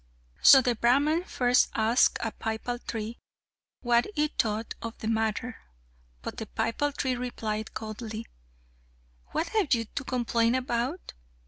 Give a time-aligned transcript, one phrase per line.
[0.41, 3.19] So the Brahman first asked a pipal tree
[3.81, 5.57] what it thought of the matter,
[6.23, 8.25] but the pipal tree replied coldly,
[9.27, 11.13] "What have you to complain about?